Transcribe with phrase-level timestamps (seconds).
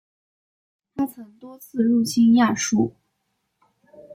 [0.95, 2.95] 他曾多次入侵亚述。